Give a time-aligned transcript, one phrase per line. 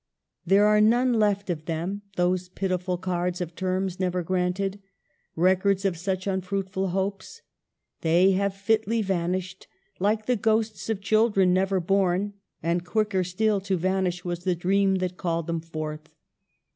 [0.47, 4.81] There are none left of them, those pitiful cards of terms never granted;
[5.35, 7.43] records of such unfruitful hopes.
[8.01, 9.67] They have fitly vanished,
[9.99, 12.33] like the ghosts of children never born;
[12.63, 16.09] and quicker still to vanish was the dream that called them forth.